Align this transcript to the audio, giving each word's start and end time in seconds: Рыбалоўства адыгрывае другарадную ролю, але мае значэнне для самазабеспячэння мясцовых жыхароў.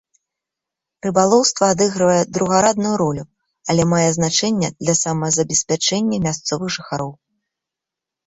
Рыбалоўства 1.05 1.65
адыгрывае 1.73 2.21
другарадную 2.37 2.93
ролю, 3.01 3.25
але 3.73 3.83
мае 3.93 4.07
значэнне 4.17 4.69
для 4.81 4.95
самазабеспячэння 5.03 6.17
мясцовых 6.27 6.67
жыхароў. 6.79 7.11